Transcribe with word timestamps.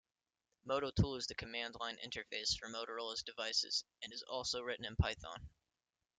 Mototool 0.67 1.15
is 1.19 1.27
the 1.27 1.35
command-line 1.35 1.99
interface 2.03 2.57
for 2.57 2.67
Motorola's 2.67 3.21
devices, 3.21 3.85
and 4.01 4.11
is 4.11 4.23
also 4.23 4.63
written 4.63 4.83
in 4.83 4.95
Python. 4.95 5.47